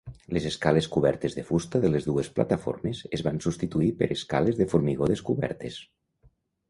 Les 0.35 0.45
escales 0.49 0.87
cobertes 0.93 1.35
de 1.39 1.43
fusta 1.49 1.81
de 1.83 1.91
les 1.95 2.07
dues 2.09 2.31
plataformes 2.39 3.01
es 3.19 3.25
van 3.29 3.39
substituir 3.47 3.91
per 4.01 4.09
escales 4.17 4.59
de 4.63 4.69
formigó 4.73 5.11
descobertes. 5.13 5.79